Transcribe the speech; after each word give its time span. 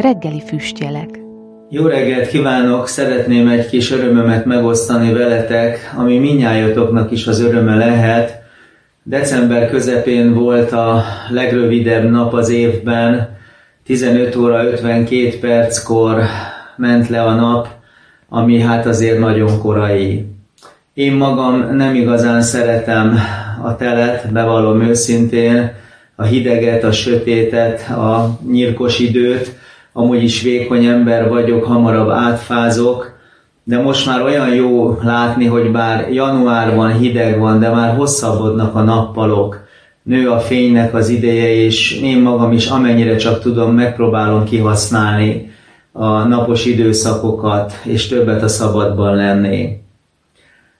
reggeli 0.00 0.42
füstjelek. 0.46 1.08
Jó 1.70 1.86
reggelt 1.86 2.28
kívánok! 2.28 2.88
Szeretném 2.88 3.48
egy 3.48 3.66
kis 3.66 3.90
örömömet 3.90 4.44
megosztani 4.44 5.12
veletek, 5.12 5.94
ami 5.96 6.18
minnyájatoknak 6.18 7.10
is 7.10 7.26
az 7.26 7.40
öröme 7.40 7.76
lehet. 7.76 8.42
December 9.02 9.70
közepén 9.70 10.34
volt 10.34 10.72
a 10.72 11.04
legrövidebb 11.30 12.10
nap 12.10 12.34
az 12.34 12.48
évben, 12.48 13.36
15 13.84 14.36
óra 14.36 14.64
52 14.64 15.38
perckor 15.40 16.22
ment 16.76 17.08
le 17.08 17.22
a 17.22 17.34
nap, 17.34 17.68
ami 18.28 18.60
hát 18.60 18.86
azért 18.86 19.18
nagyon 19.18 19.58
korai. 19.58 20.26
Én 20.94 21.12
magam 21.12 21.76
nem 21.76 21.94
igazán 21.94 22.42
szeretem 22.42 23.18
a 23.62 23.76
telet, 23.76 24.32
bevallom 24.32 24.82
őszintén, 24.82 25.72
a 26.16 26.24
hideget, 26.24 26.84
a 26.84 26.92
sötétet, 26.92 27.88
a 27.90 28.38
nyírkos 28.50 28.98
időt, 28.98 29.56
amúgy 29.98 30.22
is 30.22 30.42
vékony 30.42 30.84
ember 30.84 31.28
vagyok, 31.28 31.64
hamarabb 31.64 32.10
átfázok, 32.10 33.16
de 33.64 33.82
most 33.82 34.06
már 34.06 34.22
olyan 34.22 34.54
jó 34.54 34.98
látni, 35.02 35.46
hogy 35.46 35.70
bár 35.70 36.12
januárban 36.12 36.92
hideg 36.92 37.38
van, 37.38 37.58
de 37.58 37.70
már 37.70 37.96
hosszabbodnak 37.96 38.74
a 38.74 38.82
nappalok, 38.82 39.66
nő 40.02 40.30
a 40.30 40.38
fénynek 40.38 40.94
az 40.94 41.08
ideje, 41.08 41.54
és 41.54 42.00
én 42.02 42.18
magam 42.18 42.52
is 42.52 42.66
amennyire 42.66 43.16
csak 43.16 43.40
tudom, 43.40 43.74
megpróbálom 43.74 44.44
kihasználni 44.44 45.50
a 45.92 46.22
napos 46.22 46.64
időszakokat, 46.64 47.72
és 47.84 48.06
többet 48.06 48.42
a 48.42 48.48
szabadban 48.48 49.14
lenni. 49.14 49.68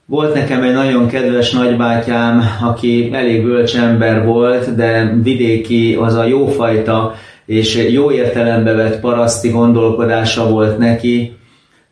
Volt 0.06 0.34
nekem 0.34 0.62
egy 0.62 0.74
nagyon 0.74 1.06
kedves 1.06 1.52
nagybátyám, 1.52 2.42
aki 2.62 3.10
elég 3.12 3.44
bölcs 3.44 3.76
ember 3.76 4.24
volt, 4.24 4.74
de 4.74 5.18
vidéki 5.22 5.94
az 6.00 6.14
a 6.14 6.24
jófajta 6.24 7.14
és 7.48 7.86
jó 7.90 8.10
értelembe 8.12 8.72
vett 8.72 9.00
paraszti 9.00 9.48
gondolkodása 9.50 10.48
volt 10.48 10.78
neki. 10.78 11.36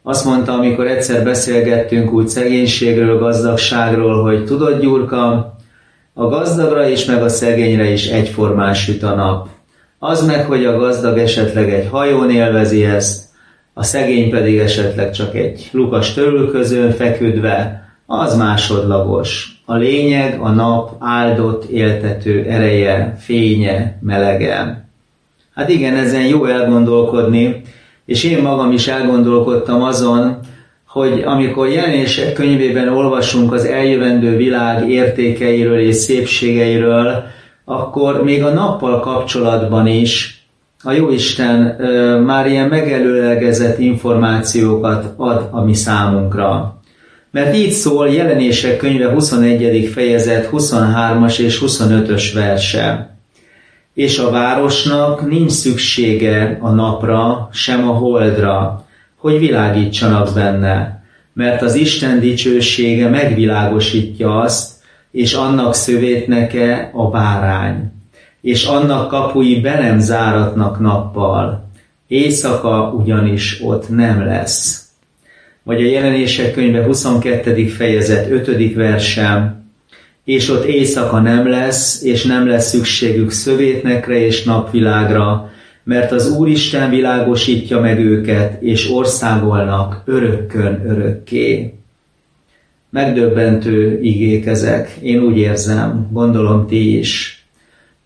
Azt 0.03 0.25
mondta, 0.25 0.53
amikor 0.53 0.87
egyszer 0.87 1.25
beszélgettünk 1.25 2.12
úgy 2.12 2.29
szegénységről, 2.29 3.19
gazdagságról, 3.19 4.23
hogy 4.23 4.45
tudod 4.45 4.81
Gyurka, 4.81 5.57
a 6.15 6.27
gazdagra 6.29 6.89
és 6.89 7.05
meg 7.05 7.23
a 7.23 7.29
szegényre 7.29 7.91
is 7.91 8.09
egyformán 8.09 8.75
süt 8.75 9.03
a 9.03 9.15
nap. 9.15 9.49
Az 9.99 10.27
meg, 10.27 10.45
hogy 10.45 10.65
a 10.65 10.79
gazdag 10.79 11.19
esetleg 11.19 11.73
egy 11.73 11.89
hajón 11.91 12.31
élvezi 12.31 12.84
ezt, 12.84 13.25
a 13.75 13.83
szegény 13.83 14.31
pedig 14.31 14.59
esetleg 14.59 15.11
csak 15.11 15.34
egy 15.34 15.69
lukas 15.73 16.15
törülközőn 16.15 16.93
feküdve, 16.93 17.84
az 18.07 18.37
másodlagos. 18.37 19.61
A 19.65 19.75
lényeg 19.75 20.41
a 20.41 20.51
nap 20.51 20.97
áldott, 20.99 21.65
éltető 21.65 22.45
ereje, 22.49 23.17
fénye, 23.19 23.99
melege. 24.01 24.86
Hát 25.57 25.69
igen, 25.69 25.97
ezen 25.97 26.27
jó 26.27 26.45
elgondolkodni, 26.45 27.62
és 28.05 28.25
én 28.25 28.43
magam 28.43 28.73
is 28.73 28.89
elgondolkodtam 28.89 29.83
azon, 29.83 30.39
hogy 30.87 31.23
amikor 31.25 31.69
jelenések 31.69 32.33
könyvében 32.33 32.89
olvasunk 32.89 33.53
az 33.53 33.65
eljövendő 33.65 34.37
világ 34.37 34.91
értékeiről 34.91 35.79
és 35.79 35.95
szépségeiről, 35.95 37.25
akkor 37.65 38.25
még 38.25 38.45
a 38.45 38.53
nappal 38.53 39.01
kapcsolatban 39.01 39.87
is 39.87 40.45
a 40.83 40.93
Jóisten 40.93 41.61
már 42.25 42.47
ilyen 42.47 42.69
megelőlegezett 42.69 43.79
információkat 43.79 45.12
ad 45.17 45.49
a 45.51 45.65
mi 45.65 45.75
számunkra. 45.75 46.81
Mert 47.31 47.57
így 47.57 47.71
szól 47.71 48.09
jelenések 48.09 48.77
könyve 48.77 49.11
21. 49.11 49.91
fejezet 49.93 50.49
23-as 50.53 51.39
és 51.39 51.62
25-ös 51.67 52.31
verse. 52.34 53.16
És 53.97 54.19
a 54.19 54.31
városnak 54.31 55.29
nincs 55.29 55.51
szüksége 55.51 56.59
a 56.61 56.71
napra, 56.71 57.49
sem 57.53 57.89
a 57.89 57.93
holdra, 57.93 58.87
hogy 59.17 59.39
világítsanak 59.39 60.34
benne, 60.34 61.05
mert 61.33 61.62
az 61.62 61.75
Isten 61.75 62.21
dicsősége 62.21 63.09
megvilágosítja 63.09 64.41
azt, 64.41 64.73
és 65.11 65.33
annak 65.33 65.75
szövétneke 65.75 66.91
a 66.95 67.11
bárány, 67.11 67.93
és 68.41 68.65
annak 68.65 69.09
kapui 69.09 69.61
be 69.61 69.81
nem 69.81 69.99
záratnak 69.99 70.81
nappal, 70.81 71.71
éjszaka 72.06 72.93
ugyanis 72.97 73.61
ott 73.62 73.89
nem 73.89 74.25
lesz 74.25 74.87
vagy 75.67 75.83
a 75.83 75.87
jelenések 75.87 76.53
könyve 76.53 76.85
22. 76.85 77.67
fejezet 77.67 78.31
5. 78.31 78.75
versem, 78.75 79.66
és 80.26 80.50
ott 80.50 80.64
éjszaka 80.64 81.20
nem 81.20 81.48
lesz, 81.48 82.03
és 82.03 82.25
nem 82.25 82.47
lesz 82.47 82.69
szükségük 82.69 83.31
szövétnekre 83.31 84.26
és 84.26 84.44
napvilágra, 84.44 85.50
mert 85.84 86.12
az 86.12 86.31
Úristen 86.31 86.91
világosítja 86.91 87.81
meg 87.81 87.98
őket, 87.98 88.62
és 88.62 88.91
országolnak 88.91 90.03
örökkön 90.04 90.82
örökké. 90.87 91.75
Megdöbbentő 92.91 94.00
igék 94.03 94.47
ezek, 94.47 94.98
én 95.03 95.20
úgy 95.20 95.37
érzem, 95.37 96.09
gondolom 96.12 96.66
ti 96.66 96.98
is. 96.98 97.44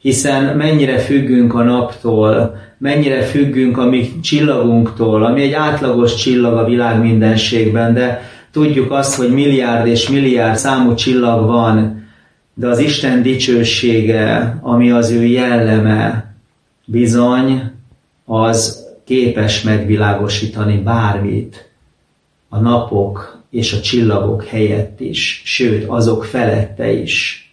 Hiszen 0.00 0.56
mennyire 0.56 0.98
függünk 0.98 1.54
a 1.54 1.62
naptól, 1.62 2.56
mennyire 2.78 3.22
függünk 3.22 3.78
a 3.78 3.88
mi 3.88 4.20
csillagunktól, 4.22 5.24
ami 5.24 5.42
egy 5.42 5.52
átlagos 5.52 6.14
csillag 6.14 6.56
a 6.56 6.64
világ 6.64 7.00
mindenségben, 7.00 7.94
de 7.94 8.22
tudjuk 8.52 8.90
azt, 8.90 9.14
hogy 9.14 9.32
milliárd 9.32 9.86
és 9.86 10.08
milliárd 10.08 10.56
számú 10.56 10.94
csillag 10.94 11.46
van, 11.46 11.98
de 12.54 12.68
az 12.68 12.78
Isten 12.78 13.22
dicsősége, 13.22 14.58
ami 14.62 14.90
az 14.90 15.10
ő 15.10 15.24
jelleme, 15.24 16.34
bizony 16.84 17.72
az 18.24 18.86
képes 19.04 19.62
megvilágosítani 19.62 20.76
bármit 20.76 21.70
a 22.48 22.58
napok 22.58 23.42
és 23.50 23.72
a 23.72 23.80
csillagok 23.80 24.44
helyett 24.44 25.00
is, 25.00 25.42
sőt 25.44 25.84
azok 25.88 26.24
felette 26.24 26.92
is. 26.92 27.44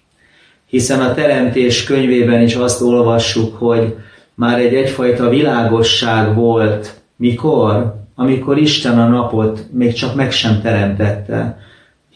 Hiszen 0.65 1.01
a 1.01 1.13
Teremtés 1.13 1.83
könyvében 1.83 2.41
is 2.41 2.55
azt 2.55 2.81
olvassuk, 2.81 3.57
hogy 3.57 3.95
már 4.33 4.59
egy 4.59 4.73
egyfajta 4.73 5.29
világosság 5.29 6.35
volt. 6.35 7.01
Mikor? 7.15 7.95
Amikor 8.15 8.57
Isten 8.57 8.99
a 8.99 9.07
napot 9.07 9.65
még 9.71 9.93
csak 9.93 10.15
meg 10.15 10.31
sem 10.31 10.61
teremtette, 10.61 11.59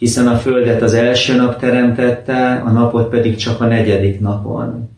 hiszen 0.01 0.28
a 0.28 0.35
Földet 0.35 0.81
az 0.81 0.94
első 0.94 1.35
nap 1.35 1.59
teremtette, 1.59 2.63
a 2.66 2.72
napot 2.72 3.09
pedig 3.09 3.35
csak 3.35 3.62
a 3.62 3.66
negyedik 3.66 4.19
napon. 4.19 4.89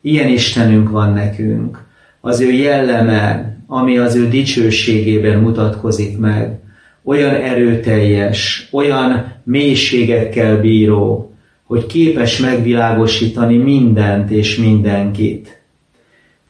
Ilyen 0.00 0.28
Istenünk 0.28 0.90
van 0.90 1.12
nekünk. 1.12 1.84
Az 2.20 2.40
ő 2.40 2.52
jelleme, 2.52 3.56
ami 3.66 3.98
az 3.98 4.14
ő 4.14 4.28
dicsőségében 4.28 5.38
mutatkozik 5.38 6.18
meg, 6.18 6.58
olyan 7.04 7.34
erőteljes, 7.34 8.68
olyan 8.72 9.32
mélységekkel 9.44 10.60
bíró, 10.60 11.34
hogy 11.64 11.86
képes 11.86 12.38
megvilágosítani 12.38 13.56
mindent 13.56 14.30
és 14.30 14.56
mindenkit. 14.56 15.60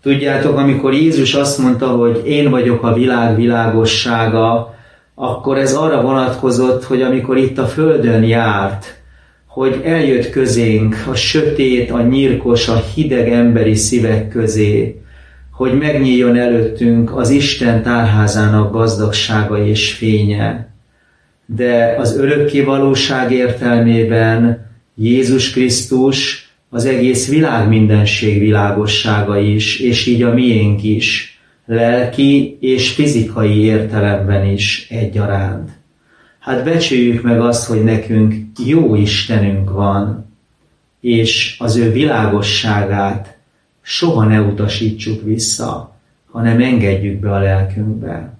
Tudjátok, 0.02 0.58
amikor 0.58 0.92
Jézus 0.92 1.34
azt 1.34 1.58
mondta, 1.58 1.86
hogy 1.86 2.22
én 2.26 2.50
vagyok 2.50 2.82
a 2.82 2.92
világ 2.92 3.36
világossága, 3.36 4.74
akkor 5.14 5.58
ez 5.58 5.74
arra 5.74 6.02
vonatkozott, 6.02 6.84
hogy 6.84 7.02
amikor 7.02 7.36
itt 7.36 7.58
a 7.58 7.66
Földön 7.66 8.22
járt, 8.22 9.02
hogy 9.46 9.80
eljött 9.84 10.30
közénk 10.30 11.04
a 11.10 11.14
sötét, 11.14 11.90
a 11.90 12.02
nyírkos, 12.02 12.68
a 12.68 12.82
hideg 12.94 13.32
emberi 13.32 13.74
szívek 13.74 14.28
közé, 14.28 15.02
hogy 15.52 15.78
megnyíljon 15.78 16.36
előttünk 16.36 17.16
az 17.16 17.30
Isten 17.30 17.82
tárházának 17.82 18.72
gazdagsága 18.72 19.66
és 19.66 19.92
fénye. 19.92 20.68
De 21.46 21.94
az 21.98 22.16
örökké 22.16 22.60
valóság 22.60 23.32
értelmében 23.32 24.66
Jézus 24.94 25.50
Krisztus 25.50 26.48
az 26.70 26.84
egész 26.84 27.28
világ 27.28 27.68
mindenség 27.68 28.38
világossága 28.38 29.38
is, 29.38 29.80
és 29.80 30.06
így 30.06 30.22
a 30.22 30.34
miénk 30.34 30.82
is, 30.82 31.33
lelki 31.66 32.58
és 32.60 32.92
fizikai 32.92 33.58
értelemben 33.58 34.46
is 34.46 34.86
egyaránt. 34.90 35.70
Hát 36.38 36.64
becsüljük 36.64 37.22
meg 37.22 37.40
azt, 37.40 37.66
hogy 37.66 37.84
nekünk 37.84 38.34
jó 38.66 38.94
Istenünk 38.94 39.70
van, 39.70 40.26
és 41.00 41.56
az 41.58 41.76
ő 41.76 41.92
világosságát 41.92 43.36
soha 43.80 44.24
ne 44.24 44.40
utasítsuk 44.40 45.22
vissza, 45.22 45.96
hanem 46.30 46.60
engedjük 46.60 47.20
be 47.20 47.32
a 47.32 47.38
lelkünkbe. 47.38 48.32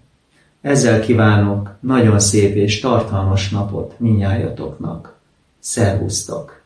Ezzel 0.61 1.01
kívánok 1.01 1.77
nagyon 1.81 2.21
szép 2.21 2.55
és 2.55 2.81
tartalmas 2.81 3.51
napot 3.51 3.95
minnyájatoknak. 3.99 5.19
Szervusztok! 5.59 6.64